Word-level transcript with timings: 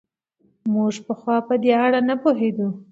موږ 0.73 0.93
پخوا 1.05 1.37
په 1.47 1.55
دې 1.61 1.71
اړه 1.85 1.99
نه 2.09 2.15
پوهېدو. 2.21 2.67